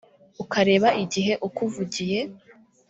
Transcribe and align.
ukareba 0.43 0.89
igihe 1.03 1.33
ukuvugiye 1.47 2.19